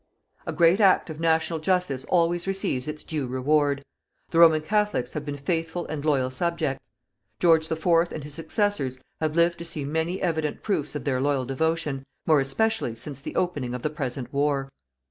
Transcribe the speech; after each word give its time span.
A 0.47 0.51
great 0.51 0.81
act 0.81 1.11
of 1.11 1.19
national 1.19 1.59
justice 1.59 2.05
always 2.05 2.47
receives 2.47 2.87
its 2.87 3.03
due 3.03 3.27
reward. 3.27 3.85
The 4.31 4.39
Roman 4.39 4.63
Catholics 4.63 5.11
have 5.13 5.23
been 5.23 5.37
faithful 5.37 5.85
and 5.85 6.03
loyal 6.03 6.31
subjects. 6.31 6.83
George 7.39 7.71
IV 7.71 8.11
and 8.11 8.23
his 8.23 8.33
successors 8.33 8.97
have 9.19 9.35
lived 9.35 9.59
to 9.59 9.63
see 9.65 9.85
many 9.85 10.19
evident 10.19 10.63
proofs 10.63 10.95
of 10.95 11.03
their 11.03 11.21
loyal 11.21 11.45
devotion, 11.45 12.03
more 12.25 12.39
especially 12.41 12.95
since 12.95 13.19
the 13.21 13.35
opening 13.35 13.75
of 13.75 13.83
the 13.83 13.91
present 13.91 14.33
war. 14.33 14.71